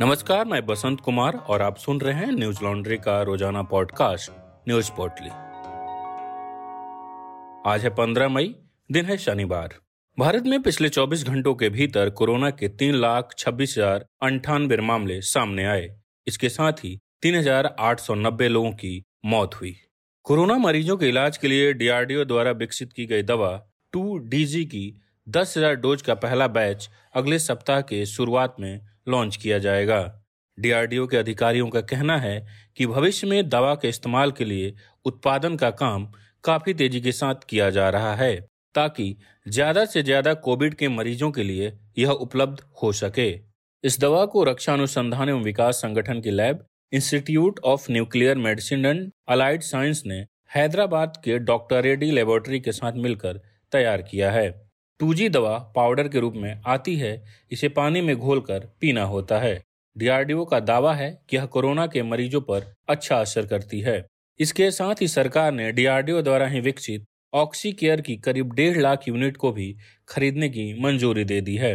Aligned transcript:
नमस्कार, 0.00 0.44
मैं 0.44 0.66
बसंत 0.66 1.00
कुमार 1.00 1.36
और 1.36 1.62
आप 1.62 1.76
सुन 1.76 2.00
रहे 2.00 2.14
हैं 2.14 2.32
न्यूज़ 2.32 2.58
लॉन्ड्री 2.64 2.96
का 2.96 3.22
रोज़ाना 3.22 3.62
पॉडकास्ट, 3.62 4.30
न्यूज़ 4.68 4.90
पोर्टली। 4.90 5.28
आज 7.70 7.84
है 7.84 7.90
15 7.90 8.28
मई, 8.28 8.54
दिन 8.90 9.04
है 9.04 9.16
शनिवार। 9.16 9.74
भारत 10.18 10.42
में 10.46 10.62
पिछले 10.62 10.88
24 10.88 11.24
घंटों 11.24 11.54
के 11.54 11.68
भीतर 11.68 12.10
कोरोना 12.10 12.50
के 12.50 12.68
तीन 12.68 12.94
लाख 12.94 13.30
छब्बीस 13.38 13.74
हज़ार 13.78 14.04
अंठानवे 14.22 14.76
मामले 14.76 15.20
सामने 15.20 15.64
आए। 15.64 15.88
इसके 16.26 16.48
साथ 16.48 16.72
ही 16.72 16.98
तीन 17.22 17.34
हज़ार 17.34 17.74
आठ 17.80 18.00
सौ 18.00 18.14
नब्बे 18.14 18.48
लोगों 18.48 18.72
की 18.72 19.04
मौत 19.24 19.54
हुई। 19.54 19.74
कोरोना 20.22 20.58
मरीजों 20.58 20.96
के 20.96 21.08
इलाज 21.08 21.36
के 21.36 21.48
लिए 21.48 21.72
डीआरडीओ 21.72 22.24
द्वारा 22.24 22.50
विकसित 22.50 22.92
की 22.92 23.06
गई 23.06 23.22
दवा 23.22 23.56
टू 23.92 24.18
डीजी 24.18 24.64
की 24.64 24.84
दस 25.28 25.54
हज़ार 25.56 25.74
डोज 25.74 26.02
का 26.02 26.14
पहला 26.14 26.46
बैच 26.48 26.88
अगले 27.14 27.38
सप्ताह 27.38 27.80
के 27.80 28.04
शुरुआत 28.06 28.56
में 28.60 28.80
लॉन्च 29.06 29.36
किया 29.36 29.58
जाएगा। 29.58 30.00
डीआरडीओ 30.58 31.06
के 31.06 31.16
अधिकारियों 31.16 31.68
का 31.68 31.80
कहना 31.82 32.16
है 32.18 32.46
कि 32.76 32.86
भविष्य 32.86 33.26
में 33.26 33.48
दवा 33.48 33.74
के 33.74 33.88
इस्तेमाल 33.88 34.32
के 34.32 34.44
लिए 34.44 34.74
उत्पादन 35.06 35.56
का 35.56 35.70
काम 35.72 36.06
काफ़ी 36.44 36.74
तेज़ी 36.74 37.00
के 37.00 37.12
साथ 37.12 37.44
किया 37.48 37.68
जा 37.70 37.88
रहा 37.90 38.14
है, 38.14 38.36
ताकि 38.74 39.16
ज़्यादा 39.46 39.84
से 39.84 40.02
ज़्यादा 40.02 40.34
कोविड 40.36 40.74
के 40.74 40.88
मरीजों 40.90 41.30
के 41.30 41.42
लिए 41.42 41.72
यह 41.98 42.10
उपलब्ध 42.10 42.62
हो 42.82 42.92
सके। 42.94 43.28
इस 43.84 44.00
दवा 44.00 44.24
को 44.26 44.44
रक्षा 44.44 44.72
अनुसंधान 44.72 45.28
एवं 45.28 45.42
विकास 45.42 45.76
संगठन 45.76 46.20
की 46.20 46.30
lab, 46.30 46.64
Institute 46.92 47.60
of 47.64 47.90
Nuclear 47.92 48.38
Medicine 48.38 48.86
and 48.86 49.10
Allied 49.28 49.62
Science 49.62 50.02
ने 50.06 50.24
हैदराबाद 50.54 51.16
के 51.24 51.38
डॉक्टर 51.40 51.82
रेड्डी 51.82 52.10
लेबोरेटरी 52.10 52.60
के 52.60 52.72
साथ 52.72 52.92
मिलकर 52.98 53.40
तैयार 53.72 54.02
किया 54.02 54.30
है। 54.32 54.48
टू 55.00 55.14
दवा 55.14 55.58
पाउडर 55.58 56.08
के 56.08 56.20
रूप 56.20 56.34
में 56.36 56.62
आती 56.66 56.96
है, 56.96 57.24
इसे 57.50 57.68
पानी 57.68 58.00
में 58.00 58.16
घोलकर 58.16 58.60
पीना 58.80 59.02
होता 59.02 59.38
है। 59.38 59.64
डीआरडीओ 59.98 60.44
का 60.44 60.60
दावा 60.60 60.94
है 60.94 61.22
कि 61.30 61.36
यह 61.36 61.46
कोरोना 61.46 61.86
के 61.86 62.02
मरीजों 62.02 62.40
पर 62.40 62.74
अच्छा 62.88 63.16
असर 63.16 63.46
करती 63.46 63.80
है। 63.80 64.06
इसके 64.40 64.70
साथ 64.70 64.94
ही 65.00 65.08
सरकार 65.08 65.52
ने 65.52 65.72
डीआरडीओ 65.72 66.22
द्वारा 66.22 66.46
ही 66.46 66.60
विकसित 66.60 67.04
ऑक्सी 67.34 67.72
केयर 67.72 68.00
की 68.00 68.16
करीब 68.16 68.52
डेढ़ 68.52 68.78
लाख 68.78 69.08
यूनिट 69.08 69.36
को 69.36 69.52
भी 69.52 69.76
खरीदने 70.08 70.48
की 70.48 70.80
मंजूरी 70.80 71.24
दे 71.24 71.40
दी 71.40 71.56
है। 71.56 71.74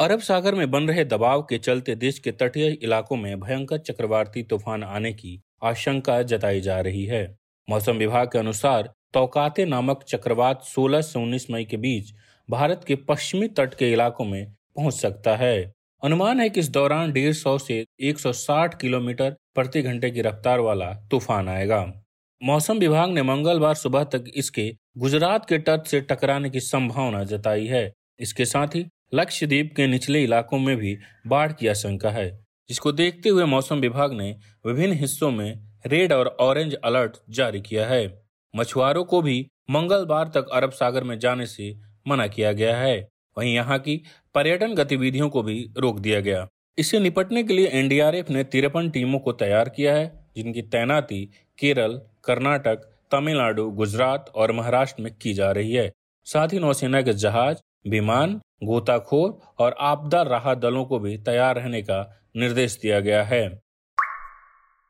अरब 0.00 0.20
सागर 0.20 0.54
में 0.54 0.70
बन 0.70 0.88
रहे 0.88 1.04
दबाव 1.04 1.42
के 1.42 1.58
चलते 1.58 1.94
देश 1.94 2.18
के 2.18 2.32
तटीय 2.32 2.68
इलाकों 2.82 3.16
में 3.16 3.40
भयंकर 3.40 3.78
चक्रवाती 3.78 4.42
तूफ़ान 4.42 4.82
आने 4.82 5.12
की 5.12 5.42
आशंका 5.62 6.22
जताई 6.22 6.60
जा 6.60 6.80
रही 6.80 7.04
है। 7.04 7.38
मौसम 7.70 7.96
विभाग 7.96 8.28
के 8.28 8.38
अनुसार 8.38 8.92
तोकाते 9.14 9.64
नामक 9.64 10.02
चक्रवात 10.02 10.64
16 10.64 11.00
से 11.00 11.18
19 11.18 11.50
मई 11.50 11.64
के 11.64 11.76
बीच 11.76 12.12
भारत 12.50 12.84
के 12.88 12.94
पश्चिमी 12.94 13.48
तट 13.48 13.74
के 13.74 13.92
इलाकों 13.92 14.24
में 14.24 14.52
पहुँच 14.76 14.94
सकता 14.94 15.36
है। 15.36 15.72
अनुमान 16.04 16.40
है 16.40 16.48
कि 16.50 16.60
इस 16.60 16.68
दौरान 16.68 17.12
डेढ़ 17.12 17.32
सौ 17.32 17.58
से 17.58 17.86
160 18.00 18.74
किलोमीटर 18.80 19.30
प्रति 19.54 19.82
घंटे 19.82 20.10
की 20.10 20.20
रफ्तार 20.20 20.60
वाला 20.60 20.92
तूफ़ान 21.10 21.48
आएगा। 21.48 22.02
मौसम 22.42 22.78
विभाग 22.78 23.10
ने 23.10 23.22
मंगलवार 23.22 23.74
सुबह 23.74 24.04
तक 24.04 24.24
इसके 24.34 24.76
गुजरात 24.98 25.48
के 25.48 25.58
तट 25.58 25.86
से 25.86 26.00
टकराने 26.00 26.50
की 26.50 26.60
संभावना 26.60 27.24
जताई 27.24 27.66
है। 27.66 27.92
इसके 28.20 28.44
साथ 28.44 28.66
ही 28.66 28.86
लक्षद्वीप 29.14 29.74
के 29.76 29.86
निचले 29.86 30.24
इलाकों 30.24 30.58
में 30.58 30.76
भी 30.76 30.98
बाढ़ 31.26 31.52
की 31.52 31.66
आशंका 31.66 32.10
है। 32.10 32.44
जिसको 32.68 32.92
देखते 32.92 33.28
हुए 33.28 33.44
मौसम 33.44 33.76
विभाग 33.76 34.12
ने 34.12 34.36
विभिन्न 34.66 34.92
हिस्सों 34.92 35.30
में 35.30 35.75
रेड 35.86 36.12
और 36.12 36.36
ऑरेंज 36.40 36.74
अलर्ट 36.74 37.16
जारी 37.30 37.60
किया 37.60 37.86
है। 37.86 38.22
मछुआरों 38.56 39.04
को 39.04 39.22
भी 39.22 39.48
मंगलवार 39.70 40.28
तक 40.28 40.48
अरब 40.48 40.70
सागर 40.70 41.04
में 41.04 41.18
जाने 41.18 41.46
से 41.46 41.76
मना 42.08 42.26
किया 42.26 42.52
गया 42.52 42.76
है। 42.76 43.08
वहीं 43.38 43.54
यहाँ 43.54 43.78
की 43.78 44.02
पर्यटन 44.34 44.74
गतिविधियों 44.74 45.28
को 45.28 45.42
भी 45.42 45.70
रोक 45.78 45.98
दिया 45.98 46.20
गया। 46.20 46.48
इससे 46.78 47.00
निपटने 47.00 47.42
के 47.42 47.54
लिए 47.54 47.66
एनडीआरएफ 47.66 48.30
ने 48.30 48.44
तिरपन 48.44 48.90
टीमों 48.90 49.18
को 49.18 49.32
तैयार 49.32 49.68
किया 49.68 49.94
है, 49.94 50.26
जिनकी 50.36 50.62
तैनाती 50.62 51.30
केरल, 51.58 52.00
कर्नाटक, 52.24 52.76
तमिलनाडु, 53.10 53.70
गुजरात 53.70 54.32
और 54.34 54.52
महाराष्ट्र 54.52 55.02
में 55.02 55.14
की 55.14 55.34
जा 55.34 55.50
रही 55.50 55.72
है। 55.72 55.92
साथ 56.24 56.48
ही 56.48 56.58
नौसेना 56.58 57.02
के 57.02 57.12
जहाज़, 57.12 57.56
विमान, 57.88 58.40
गोताखोर 58.64 59.40
और 59.58 59.76
आपदा 59.80 60.22
राहत 60.22 60.58
दलों 60.58 60.84
को 60.84 60.98
भी 60.98 61.18
तैयार 61.18 61.56
रहने 61.56 61.82
का 61.82 62.20
निर्देश 62.36 62.78
दिया 62.82 63.00
गया 63.00 63.22
है। 63.22 63.65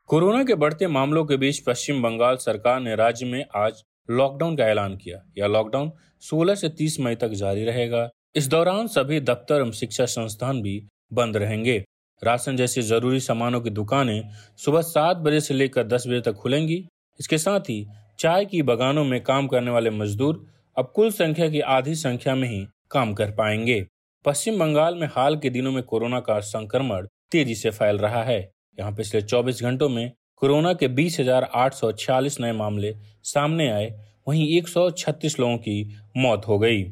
कोरोना 0.07 0.43
के 0.43 0.55
बढ़ते 0.55 0.87
मामलों 0.87 1.25
के 1.25 1.37
बीच 1.37 1.59
पश्चिम 1.59 2.01
बंगाल 2.01 2.35
सरकार 2.35 2.79
ने 2.79 2.95
राज्य 2.95 3.25
में 3.25 3.45
आज 3.55 3.83
लॉकडाउन 4.09 4.57
का 4.57 4.65
ऐलान 4.65 4.97
किया। 4.97 5.23
यह 5.37 5.47
लॉकडाउन 5.47 5.91
16 6.21 6.55
से 6.55 6.69
30 6.69 6.99
मई 6.99 7.15
तक 7.15 7.27
जारी 7.27 7.63
रहेगा। 7.63 8.09
इस 8.35 8.47
दौरान 8.47 8.87
सभी 8.87 9.19
दफ्तर 9.19 9.55
एवं 9.55 9.71
शिक्षा 9.71 10.05
संस्थान 10.05 10.61
भी 10.61 10.87
बंद 11.13 11.37
रहेंगे। 11.37 11.85
राशन 12.23 12.55
जैसे 12.55 12.81
ज़रूरी 12.81 13.19
सामानों 13.19 13.61
की 13.61 13.69
दुकानें 13.69 14.29
सुबह 14.57 14.81
सात 14.81 15.17
बजे 15.17 15.41
से 15.41 15.53
लेकर 15.53 15.83
दस 15.83 16.07
बजे 16.07 16.21
तक 16.21 16.33
खुलेंगी। 16.33 16.87
इसके 17.19 17.37
साथ 17.37 17.59
ही 17.59 17.87
चाय 18.19 18.45
की 18.45 18.61
बगानों 18.61 19.05
में 19.05 19.23
काम 19.23 19.47
करने 19.47 19.71
वाले 19.71 19.89
मजदूर 19.89 20.45
अब 20.77 20.91
कुल 20.95 21.11
संख्या 21.11 21.49
की 21.49 21.59
आधी 21.59 21.95
संख्या 21.95 22.35
में 22.35 22.49
ही 22.49 22.67
काम 22.91 23.13
कर 23.13 23.31
पाएँगे। 23.31 23.87
पश्चिम 24.25 24.59
बंगाल 24.59 24.95
में 24.95 25.07
हाल 25.07 25.37
के 25.37 25.49
दिनों 25.49 25.71
में 25.71 25.83
कोरोना 25.83 26.19
का 26.19 26.39
संक्रमण 26.39 27.07
तेज़ी 27.31 27.55
से 27.55 27.69
फैल 27.69 27.97
रहा 27.97 28.23
है। 28.23 28.51
यहाँ 28.79 28.91
पिछले 28.91 29.21
24 29.21 29.61
घंटों 29.63 29.89
में 29.89 30.11
कोरोना 30.35 30.73
के 30.73 30.87
बीस 30.87 31.19
हज़ार 31.19 31.49
आठ 31.55 31.73
सौ 31.73 31.91
छियालीस 31.91 32.39
नए 32.39 32.51
मामले 32.51 32.93
सामने 33.23 33.69
आए, 33.69 33.93
वहीं 34.27 34.57
136 34.57 35.39
लोगों 35.39 35.57
की 35.57 35.97
मौत 36.17 36.47
हो 36.47 36.59
गई। 36.59 36.83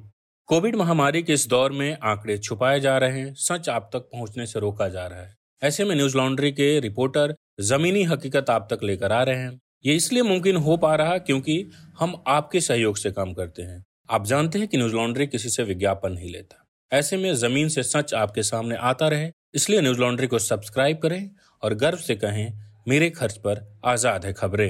कोविड 0.50 0.76
महामारी 0.76 1.24
के 1.24 1.34
इस 1.34 1.48
दौर 1.50 1.72
में 1.72 1.98
आंकड़े 2.04 2.38
छुपाए 2.38 2.80
जा 2.80 2.98
रहे 2.98 3.20
हैं, 3.20 3.34
सच 3.34 3.70
आप 3.70 3.90
तक 3.94 4.00
पहुँचने 4.00 4.46
से 4.46 4.60
रोका 4.60 4.90
जा 4.90 5.06
रहा 5.08 5.22
है। 5.22 5.36
ऐसे 5.62 5.86
में 5.86 5.96
न्यूज़ 5.96 6.18
लॉन्ड्री 6.18 6.52
के 6.52 6.80
रिपोर्टर 6.80 7.36
जमीनी 7.62 8.04
हकीकत 8.04 8.50
आप 8.50 8.68
तक 8.72 8.84
लेकर 8.84 9.12
आ 9.12 9.24
रहे 9.24 9.36
हैं। 9.36 9.60
ये 9.86 9.96
इसलिए 9.96 10.24
मुमकिन 10.24 10.56
हो 10.56 10.78
पा 10.78 10.96
रहा 10.96 11.18
क्योंकि 11.18 11.72
हम 12.00 12.24
आपके 12.28 12.62
सहयोग 12.62 12.98
से 12.98 13.12
काम 13.12 13.34
करते 13.34 13.62
हैं। 13.62 13.84
आप 14.10 14.26
जानते 14.26 14.60
हैं 14.60 14.68
कि 14.68 14.78
न्यूज़ 14.78 14.94
लॉन्ड्री 14.94 15.28
किसी 15.28 15.50
से 15.50 15.64
विज्ञापन 15.64 16.12
नहीं 16.12 16.32
लेता। 16.32 16.62
ऐसे 16.92 17.18
में 17.18 17.34
ज़मीन 17.36 17.70
से 17.70 17.84
सच 17.84 18.14
आपके 18.14 18.44
सामने 18.44 18.76
आता 18.76 19.08
रहे 19.08 19.32
इसलिए 19.56 19.82
न्यूज़ 19.82 20.00
लॉन्ड्री 20.00 20.28
को 20.28 20.40
सब्सक्राइब 20.40 20.98
करें 20.98 21.30
और 21.64 21.74
गर्व 21.74 21.98
से 21.98 22.16
कहें, 22.16 22.54
मेरे 22.88 23.10
खर्च 23.10 23.38
पर 23.38 23.60
आज़ाद 23.86 24.26
है 24.26 24.32
खबरें। 24.34 24.70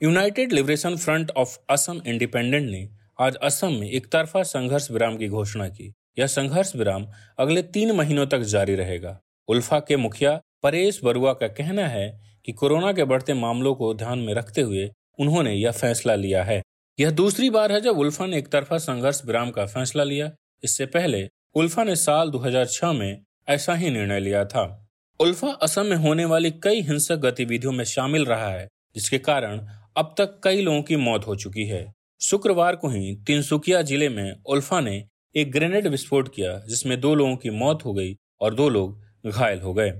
United 0.00 0.52
Liberation 0.52 0.96
Front 0.96 1.30
of 1.30 1.56
Assam 1.70 2.00
Independent 2.06 2.70
ने 2.70 2.88
आज 3.18 3.36
असम 3.36 3.72
में 3.72 3.88
एक 3.88 4.06
तरफा 4.06 4.42
संघर्ष 4.42 4.90
विराम 4.90 5.16
की 5.16 5.28
घोषणा 5.28 5.68
की। 5.68 5.92
यह 6.18 6.26
संघर्ष 6.26 6.74
विराम 6.76 7.06
अगले 7.38 7.62
तीन 7.62 7.92
महीनों 7.92 8.26
तक 8.26 8.40
जारी 8.48 8.74
रहेगा। 8.74 9.18
उल्फा 9.48 9.78
के 9.80 9.96
मुखिया 9.96 10.40
परेश 10.62 11.00
बरुआ 11.04 11.32
का 11.32 11.48
कहना 11.50 11.86
है 11.88 12.08
कि 12.46 12.52
कोरोना 12.52 12.92
के 12.92 13.04
बढ़ते 13.04 13.34
मामलों 13.34 13.74
को 13.74 13.92
ध्यान 13.94 14.18
में 14.18 14.34
रखते 14.34 14.60
हुए 14.60 14.90
उन्होंने 15.18 15.52
यह 15.52 15.70
फैसला 15.72 16.14
लिया 16.14 16.42
है। 16.44 16.62
यह 16.98 17.10
दूसरी 17.12 17.50
बार 17.50 17.72
है 17.72 17.80
जब 17.80 17.98
उल्फा 17.98 18.26
ने 18.26 18.38
एक 18.38 18.48
तरफा 18.48 18.78
संघर्ष 18.78 19.22
विराम 19.26 19.50
का 19.50 19.66
फैसला 19.66 20.04
लिया। 20.04 20.30
इससे 20.64 20.86
पहले 20.88 21.28
उल्फा 21.56 21.84
ने 21.84 21.96
साल 21.96 22.30
2006 22.30 22.92
में 22.92 23.22
ऐसा 23.48 23.74
ही 23.74 23.90
निर्णय 23.90 24.20
लिया 24.20 24.44
था। 24.44 24.88
उल्फा 25.20 25.48
असम 25.48 25.86
में 25.86 25.96
होने 25.96 26.24
वाली 26.24 26.50
कई 26.50 26.80
हिंसक 26.80 27.16
गतिविधियों 27.16 27.72
में 27.72 27.84
शामिल 27.84 28.24
रहा 28.24 28.48
है, 28.48 28.68
जिसके 28.94 29.18
कारण 29.18 29.60
अब 29.96 30.14
तक 30.18 30.40
कई 30.44 30.62
लोगों 30.62 30.82
की 30.82 30.96
मौत 30.96 31.26
हो 31.26 31.36
चुकी 31.36 31.66
है। 31.66 31.92
शुक्रवार 32.20 32.76
को 32.76 32.88
ही 32.88 33.14
तिनसुकिया 33.26 33.82
ज़िले 33.82 34.08
में 34.08 34.34
उल्फा 34.46 34.80
ने 34.80 35.04
एक 35.36 35.52
ग्रेनेड 35.52 35.86
विस्फोट 35.86 36.34
किया, 36.34 36.58
जिसमें 36.58 37.00
दो 37.00 37.14
लोगों 37.14 37.36
की 37.36 37.50
मौत 37.50 37.84
हो 37.84 37.92
गई 37.94 38.16
और 38.40 38.54
दो 38.54 38.68
लोग 38.68 39.30
घायल 39.30 39.60
हो 39.60 39.74
गए। 39.74 39.92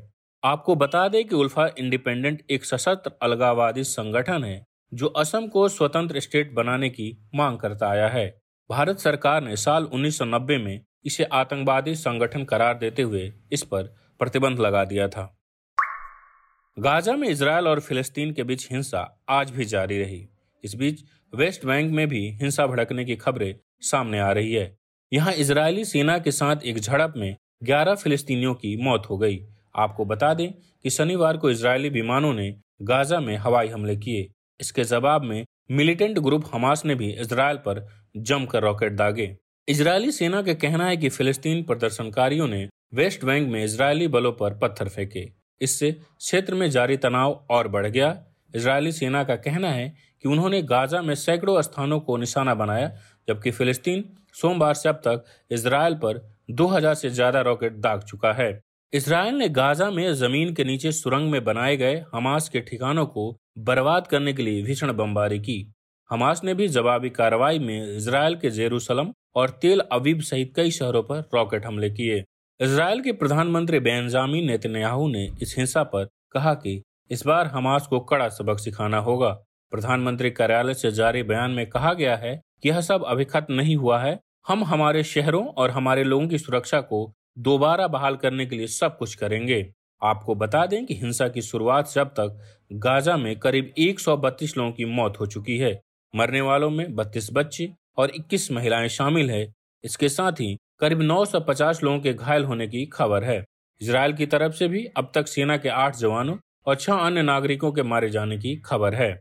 आपको 0.44 0.74
बता 0.74 1.08
दें 1.08 1.24
कि 1.24 1.34
उल्फा 1.34 1.66
इंडिपेंडेंट 1.78 2.42
एक 2.50 2.64
सशस्त्र 2.64 3.10
अलगावादी 3.22 3.84
संगठन 3.84 4.44
है, 4.44 4.64
जो 4.94 5.06
असम 5.06 5.46
को 5.46 5.68
स्वतंत्र 5.68 6.20
स्टेट 6.20 6.52
बनाने 6.54 6.88
की 6.90 7.28
मांग 7.34 7.58
करता 7.58 7.88
आया 7.88 8.08
है। 8.08 8.26
भारत 8.70 8.98
सरकार 8.98 9.42
ने 9.42 9.56
साल 9.56 9.84
1990 9.84 10.58
में 10.58 10.80
इसे 11.04 11.24
आतंकवादी 11.24 11.94
संगठन 11.94 12.44
करार 12.44 12.78
देते 12.78 13.02
हुए 13.02 13.32
इस 13.52 13.62
पर 13.62 13.82
प्रतिबंध 14.18 14.58
लगा 14.58 14.84
दिया 14.84 15.08
था। 15.08 15.38
गाजा 16.78 17.12
में 17.12 17.28
इसराइल 17.28 17.68
और 17.68 17.80
फिलिस्तीन 17.80 18.32
के 18.32 18.42
बीच 18.42 18.72
हिंसा 18.72 19.24
आज 19.28 19.50
भी 19.50 19.64
जारी 19.64 19.98
रही। 19.98 20.28
इस 20.64 20.74
बीच 20.74 21.04
वेस्ट 21.34 21.66
बैंक 21.66 21.92
में 21.92 22.08
भी 22.08 22.30
हिंसा 22.30 22.66
भड़कने 22.66 23.04
की 23.04 23.16
खबरें 23.16 23.54
सामने 23.80 24.18
आ 24.18 24.32
रही 24.32 24.52
है। 24.52 24.76
यहाँ 25.12 25.32
इजरायली 25.32 25.84
सेना 25.84 26.18
के 26.18 26.30
साथ 26.30 26.56
एक 26.64 26.78
झड़प 26.78 27.14
में 27.16 27.36
11 27.62 27.94
फिलिस्तीनियों 27.94 28.54
की 28.54 28.76
मौत 28.76 29.06
हो 29.10 29.18
गई। 29.18 29.46
आपको 29.76 30.04
बता 30.04 30.34
दें 30.34 30.52
कि 30.52 30.90
शनिवार 30.90 31.36
को 31.36 31.50
इजरायली 31.50 31.88
विमानों 31.88 32.34
ने 32.34 32.56
गाजा 32.82 33.20
में 33.20 33.36
हवाई 33.36 33.68
हमले 33.68 33.96
किए। 33.96 34.32
इसके 34.60 34.84
जवाब 34.84 35.22
में 35.22 35.46
मिलिटेंट 35.70 36.18
ग्रुप 36.18 36.44
हमास 36.54 36.84
ने 36.84 36.94
भी 36.94 37.12
इसराइल 37.12 37.56
पर 37.56 37.88
जमकर 38.16 38.62
रॉकेट 38.62 38.92
दागे। 38.92 39.36
इजरायली 39.68 40.10
सेना 40.12 40.40
का 40.42 40.52
कहना 40.54 40.86
है 40.86 40.96
कि 40.96 41.08
फिलिस्तीन 41.08 41.62
प्रदर्शनकारियों 41.62 42.46
ने 42.48 42.68
वेस्ट 42.94 43.24
बैंक 43.24 43.48
में 43.48 43.62
इजरायली 43.64 44.08
बलों 44.08 44.32
पर 44.32 44.54
पत्थर 44.58 44.88
फेंके। 44.88 45.24
इससे 45.60 45.90
क्षेत्र 45.92 46.54
में 46.54 46.68
जारी 46.70 46.96
तनाव 46.96 47.32
और 47.50 47.68
बढ़ 47.68 47.86
गया। 47.86 48.08
इजरायली 48.54 48.92
सेना 48.92 49.22
का 49.24 49.36
कहना 49.36 49.68
है 49.68 49.88
कि 50.24 50.28
उन्होंने 50.28 50.60
गाजा 50.64 51.00
में 51.02 51.14
सैकड़ों 51.14 51.62
स्थानों 51.62 52.00
को 52.00 52.16
निशाना 52.16 52.54
बनाया, 52.54 52.90
जबकि 53.28 53.50
फिलिस्तीन 53.50 54.04
सोमवार 54.34 54.74
से 54.74 54.88
अब 54.88 55.00
तक 55.06 55.24
इसराइल 55.50 55.94
पर 55.94 56.22
2000 56.52 56.94
से 56.94 57.10
ज़्यादा 57.10 57.40
रॉकेट 57.40 57.80
दाग 57.80 58.02
चुका 58.02 58.32
है। 58.32 58.60
इसराइल 58.92 59.34
ने 59.34 59.48
गाजा 59.50 59.90
में 59.90 60.12
ज़मीन 60.14 60.54
के 60.54 60.64
नीचे 60.64 60.92
सुरंग 60.92 61.30
में 61.30 61.42
बनाए 61.44 61.76
गए 61.76 62.04
हमास 62.14 62.48
के 62.48 62.60
ठिकानों 62.60 63.06
को 63.06 63.30
बर्बाद 63.64 64.06
करने 64.06 64.32
के 64.32 64.42
लिए 64.42 64.62
भीषण 64.62 64.92
बमबारी 64.92 65.38
की। 65.40 65.58
हमास 66.10 66.44
ने 66.44 66.54
भी 66.54 66.68
जवाबी 66.70 67.10
कार्रवाई 67.12 67.58
में 67.58 67.96
इसराइल 67.96 68.36
के 68.36 68.50
जेरूसलम 68.52 69.12
और 69.36 69.50
तेल 69.50 69.80
अवीब 69.92 70.20
सहित 70.20 70.52
कई 70.56 70.70
शहरों 70.70 71.02
पर 71.02 71.28
रॉकेट 71.34 71.66
हमले 71.66 71.90
किए। 71.90 72.24
इसराइल 72.60 73.00
के 73.00 73.12
प्रधानमंत्री 73.12 73.80
बेंजामिन 73.80 74.46
नेतन्याहू 74.46 75.08
ने 75.08 75.30
इस 75.42 75.54
हिंसा 75.58 75.82
पर 75.82 76.08
कहा 76.32 76.54
कि 76.54 76.82
इस 77.10 77.26
बार 77.26 77.46
हमास 77.46 77.86
को 77.86 78.00
कड़ा 78.00 78.28
सबक 78.28 78.58
सिखाना 78.58 78.98
होगा। 78.98 79.44
प्रधानमंत्री 79.70 80.30
कार्यालय 80.30 80.74
से 80.74 80.90
जारी 80.92 81.22
बयान 81.22 81.50
में 81.50 81.70
कहा 81.70 81.94
गया 81.94 82.16
है 82.16 82.40
कि 82.62 82.68
यह 82.68 82.80
सब 82.80 83.04
अभी 83.04 83.24
खत्म 83.24 83.54
नहीं 83.54 83.76
हुआ 83.76 83.98
है। 83.98 84.20
हम 84.48 84.64
हमारे 84.64 85.04
शहरों 85.04 85.46
और 85.46 85.70
हमारे 85.70 86.04
लोगों 86.04 86.28
की 86.28 86.38
सुरक्षा 86.38 86.80
को 86.80 87.12
दोबारा 87.38 87.88
बहाल 87.88 88.16
करने 88.16 88.46
के 88.46 88.56
लिए 88.56 88.66
सब 88.66 88.98
कुछ 88.98 89.14
करेंगे। 89.14 89.72
आपको 90.02 90.34
बता 90.34 90.66
दें 90.66 90.86
कि 90.86 90.94
हिंसा 90.94 91.28
की 91.28 91.42
शुरुआत 91.42 91.86
से 91.86 92.00
अब 92.00 92.06
तक 92.06 92.40
गाजा 92.72 93.16
में 93.16 93.38
करीब 93.38 93.74
132 93.78 94.56
लोगों 94.56 94.72
की 94.72 94.84
मौत 94.84 95.20
हो 95.20 95.26
चुकी 95.26 95.58
है। 95.58 95.80
मरने 96.16 96.40
वालों 96.40 96.70
में 96.70 96.94
32 96.94 97.28
बच्चे 97.32 97.72
और 97.96 98.10
21 98.10 98.52
महिलाएँ 98.52 98.88
शामिल 98.88 99.30
है। 99.30 99.52
इसके 99.84 100.08
साथ 100.08 100.32
ही 100.32 100.58
करीब 100.78 101.02
950 101.02 101.82
लोगों 101.82 102.00
के 102.00 102.14
घायल 102.14 102.44
होने 102.44 102.66
की 102.66 102.86
खबर 102.86 103.24
है। 103.24 103.44
इसराइल 103.80 104.12
की 104.12 104.26
तरफ़ 104.26 104.52
से 104.52 104.68
भी 104.68 104.84
अब 104.84 105.12
तक 105.14 105.26
सेना 105.26 105.56
के 105.56 105.68
आठ 105.68 105.96
जवानों 105.96 106.36
और 106.66 106.74
छह 106.74 106.94
अन्य 106.94 107.22
नागरिकों 107.22 107.72
के 107.72 107.82
मारे 107.82 108.10
जाने 108.10 108.38
की 108.38 108.56
खबर 108.56 108.94
है। 108.94 109.20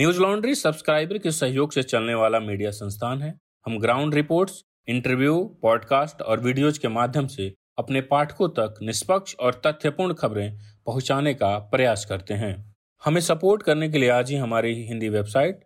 न्यूज़ 0.00 0.20
लॉन्ड्री 0.20 0.54
सब्सक्राइबर 0.54 1.18
के 1.18 1.30
सहयोग 1.30 1.72
से 1.72 1.82
चलने 1.82 2.14
वाला 2.14 2.40
मीडिया 2.40 2.70
संस्थान 2.70 3.22
है। 3.22 3.38
हम 3.66 3.78
ग्राउंड 3.78 4.14
रिपोर्ट्स, 4.14 4.62
इंटरव्यू, 4.88 5.58
पॉडकास्ट 5.62 6.22
और 6.22 6.40
वीडियोज़ 6.40 6.80
के 6.80 6.88
माध्यम 6.88 7.26
से 7.26 7.54
अपने 7.78 8.00
पाठकों 8.00 8.48
तक 8.48 8.74
निष्पक्ष 8.82 9.34
और 9.34 9.62
तथ्यपूर्ण 9.66 10.14
खबरें 10.14 10.58
पहुँचाने 10.86 11.34
का 11.34 11.58
प्रयास 11.58 12.04
करते 12.04 12.34
हैं। 12.34 12.74
हमें 13.04 13.20
सपोर्ट 13.20 13.62
करने 13.62 13.88
के 13.88 13.98
लिए 13.98 14.08
आज 14.08 14.30
ही 14.30 14.36
हमारी 14.36 14.86
Hindi 14.86 15.08
website 15.08 15.65